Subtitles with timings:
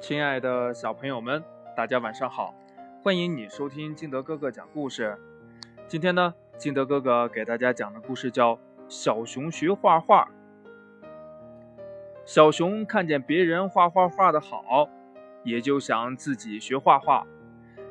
[0.00, 1.44] 亲爱的小朋友们，
[1.76, 2.54] 大家晚上好！
[3.02, 5.18] 欢迎你收听金德哥哥讲故事。
[5.86, 8.56] 今天呢，金德哥哥给大家讲的故事叫
[8.88, 10.24] 《小熊学画画》。
[12.24, 14.88] 小熊看见别人画画画的好，
[15.44, 17.26] 也就想自己学画画。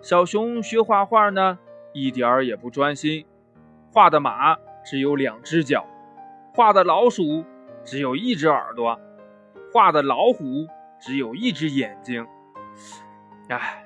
[0.00, 1.60] 小熊学画画呢，
[1.92, 3.24] 一点儿也不专心，
[3.92, 5.86] 画的马只有两只脚，
[6.52, 7.44] 画的老鼠
[7.84, 8.98] 只有一只耳朵。
[9.72, 10.66] 画的老虎
[11.02, 12.24] 只有一只眼睛，
[13.48, 13.84] 哎，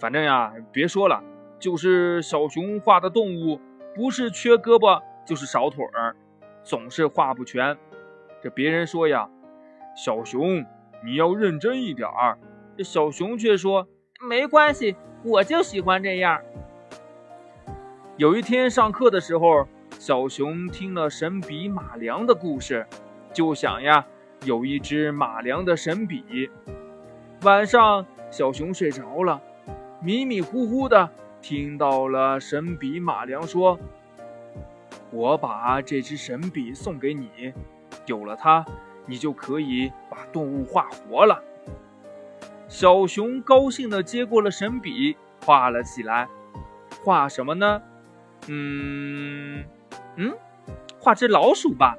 [0.00, 1.22] 反正呀，别说了，
[1.58, 3.60] 就是小熊画的动物，
[3.94, 6.16] 不是缺胳膊就是少腿儿，
[6.62, 7.76] 总是画不全。
[8.42, 9.28] 这别人说呀，
[9.94, 10.64] 小熊
[11.04, 12.38] 你要认真一点儿，
[12.78, 13.86] 这小熊却说
[14.26, 16.40] 没关系，我就喜欢这样。
[18.16, 22.86] 有一天上课的时候，小熊听了神笔马良的故事，
[23.34, 24.06] 就想呀。
[24.44, 26.50] 有一支马良的神笔。
[27.42, 29.40] 晚上，小熊睡着了，
[30.00, 33.78] 迷迷糊糊的听到了神笔马良说
[35.10, 37.52] ：“我把这支神笔送给你，
[38.06, 38.64] 有了它，
[39.06, 41.42] 你就可以把动物画活了。”
[42.68, 46.28] 小熊高兴的接过了神笔，画了起来。
[47.02, 47.82] 画什么呢？
[48.48, 49.64] 嗯
[50.16, 50.34] 嗯，
[50.98, 51.96] 画只老鼠吧。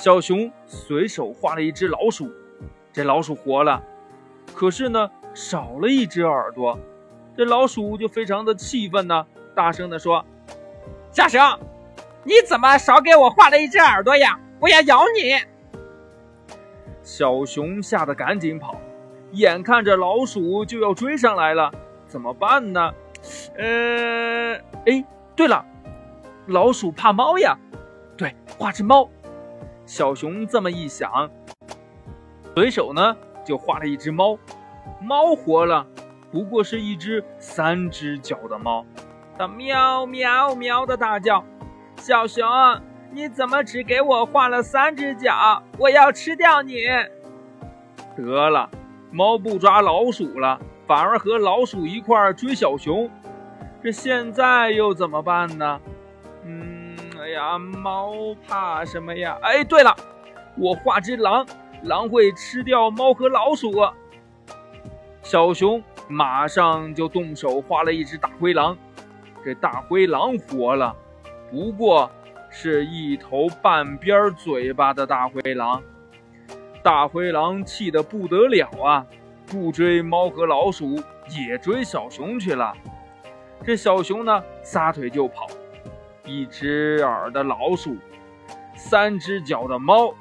[0.00, 2.32] 小熊随手画了一只老鼠，
[2.90, 3.82] 这老鼠活了，
[4.54, 6.78] 可是呢，少了一只耳朵，
[7.36, 10.24] 这老鼠就非常的气愤呢，大声的说
[11.12, 11.38] ：“小熊，
[12.24, 14.40] 你怎么少给我画了一只耳朵呀？
[14.58, 15.34] 我要咬你！”
[17.04, 18.80] 小熊吓得赶紧跑，
[19.32, 21.70] 眼看着老鼠就要追上来了，
[22.06, 22.90] 怎么办呢？
[23.58, 24.54] 呃，
[24.86, 25.04] 哎，
[25.36, 25.62] 对了，
[26.46, 27.54] 老鼠怕猫呀，
[28.16, 29.06] 对，画只猫。
[29.90, 31.28] 小熊这么一想，
[32.54, 34.38] 随手呢就画了一只猫。
[35.02, 35.84] 猫活了，
[36.30, 38.86] 不过是一只三只脚的猫，
[39.36, 41.44] 它喵喵喵的大叫
[41.98, 42.46] ：“小熊，
[43.10, 45.60] 你怎么只给我画了三只脚？
[45.76, 46.84] 我要吃掉你！”
[48.16, 48.70] 得了，
[49.10, 53.10] 猫不抓老鼠了，反而和老鼠一块追小熊。
[53.82, 55.80] 这现在又怎么办呢？
[57.30, 59.38] 哎呀，猫怕什么呀？
[59.40, 59.94] 哎，对了，
[60.56, 61.46] 我画只狼，
[61.84, 63.70] 狼会吃掉猫和老鼠。
[65.22, 68.76] 小熊马上就动手画了一只大灰狼，
[69.44, 70.92] 这大灰狼活了，
[71.52, 72.10] 不过
[72.50, 75.80] 是一头半边嘴巴的大灰狼。
[76.82, 79.06] 大灰狼气得不得了啊，
[79.46, 82.74] 不追猫和老鼠，也追小熊去了。
[83.64, 85.46] 这小熊呢，撒腿就跑。
[86.30, 87.96] 一只耳的老鼠，
[88.76, 90.14] 三只脚的猫，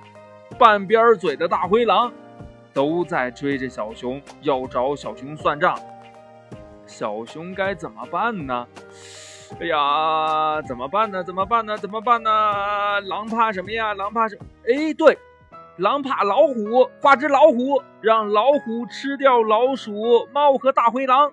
[0.58, 2.12] 半边嘴的大灰狼，
[2.74, 5.80] 都在追着小熊，要找小熊算账。
[6.88, 8.68] 小熊该怎么办呢？
[9.60, 11.24] 哎呀，怎么办呢？
[11.24, 11.78] 怎么办呢？
[11.78, 12.32] 怎么办呢？
[13.02, 13.94] 狼怕什么呀？
[13.94, 14.36] 狼怕什？
[14.68, 15.16] 哎，对，
[15.78, 21.32] 狼怕老虎，画只老虎，让老虎吃掉老鼠、猫和大灰狼。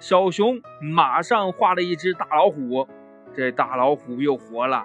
[0.00, 2.88] 小熊马上画了一只大老虎。
[3.36, 4.84] 这大老虎又活了，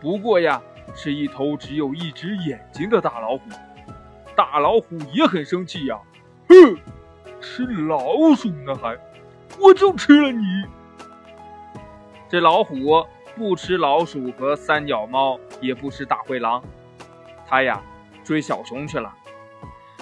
[0.00, 0.60] 不过呀，
[0.94, 3.42] 是一头只有一只眼睛的大老虎。
[4.34, 5.98] 大老虎也很生气呀，
[6.48, 6.76] 哼，
[7.40, 8.98] 吃老鼠呢还，
[9.60, 10.44] 我就吃了你。
[12.28, 16.62] 这老虎不吃老鼠和三脚猫，也不吃大灰狼，
[17.46, 17.80] 它呀
[18.24, 19.14] 追小熊去了。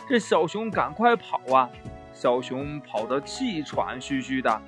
[0.08, 1.68] 这小熊赶快跑啊！
[2.12, 4.62] 小熊跑得气喘吁吁的，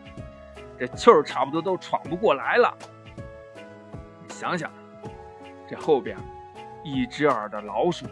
[0.79, 2.73] 这气儿差不多都喘不过来了。
[4.33, 4.73] 想想，
[5.69, 6.17] 这后边，
[6.83, 8.07] 一只耳的老鼠，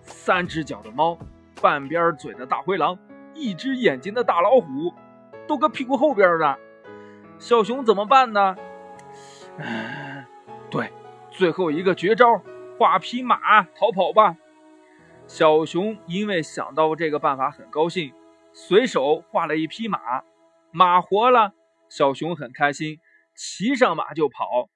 [0.00, 1.16] 三只脚的猫，
[1.60, 2.98] 半边嘴的大灰狼，
[3.34, 4.92] 一只眼睛的大老虎，
[5.46, 6.56] 都搁屁股后边呢。
[7.38, 8.56] 小熊怎么办呢？
[10.70, 10.90] 对，
[11.30, 12.42] 最后一个绝招，
[12.78, 14.36] 画匹马逃跑吧。
[15.26, 18.12] 小熊因为想到这个办法很高兴，
[18.52, 20.22] 随手画了一匹马，
[20.72, 21.52] 马活了，
[21.88, 22.98] 小熊很开心，
[23.36, 24.68] 骑上马就跑。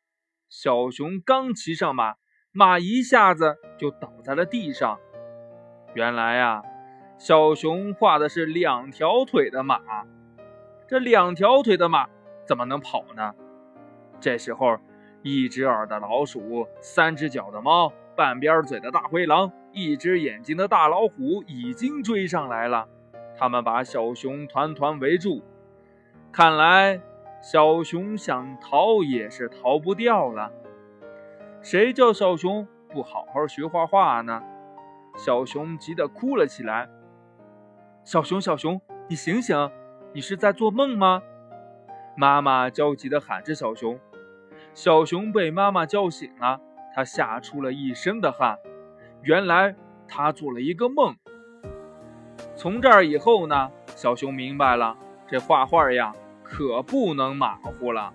[0.57, 2.15] 小熊刚骑上马，
[2.53, 5.01] 马一下子就倒在了地上。
[5.95, 6.63] 原来呀，
[7.19, 9.81] 小熊画的是两条腿的马，
[10.87, 12.09] 这两条腿的马
[12.47, 13.35] 怎么能跑呢？
[14.21, 14.79] 这时候，
[15.23, 22.89] 一只耳的老鼠，三只脚的猫，半边嘴的大灰狼，一只眼睛的大老虎已经追上来了。
[23.37, 25.43] 他们把小熊团团围住，
[26.31, 27.01] 看来。
[27.45, 30.51] 小熊想逃也是逃不掉了。
[31.61, 34.43] 谁叫小熊不好好学画画呢？
[35.19, 36.89] 小熊急得哭了起来。
[38.03, 39.71] 小熊，小熊，你醒醒，
[40.15, 41.23] 你是在做梦吗？
[42.17, 44.01] 妈妈焦急地喊着小熊。
[44.73, 46.59] 小熊被妈妈叫醒了，
[46.95, 48.59] 他吓出了一身的汗。
[49.21, 49.77] 原来
[50.09, 51.15] 他做了一个梦。
[52.57, 54.97] 从这儿以后呢，小熊明白了，
[55.27, 56.15] 这画画呀
[56.45, 58.13] 可不能马虎了。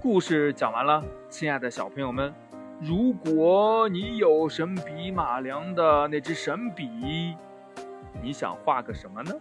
[0.00, 2.34] 故事讲完了，亲爱的小朋友们，
[2.80, 7.36] 如果你有神笔马良的那支神笔，
[8.20, 9.32] 你想画个什么呢？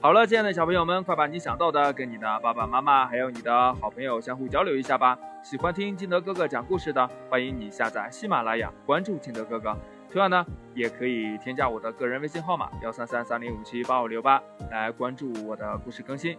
[0.00, 5.18] 好了，亲爱的小朋友们，快把你想到的跟你的爸爸妈妈还有你的好朋友相互交流一下吧。
[5.42, 9.76] 喜欢听金德哥哥讲故事的，欢迎你下载喜马拉雅，关注金德哥哥。
[10.12, 16.36] 同样呢，也可以添加我的个人微信号码幺三三三零五七八五六八来关注我的故事更新。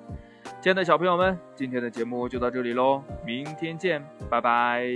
[0.59, 4.93] 亲爱的小朋友们，今天的节目就到这里喽，明天见，拜拜。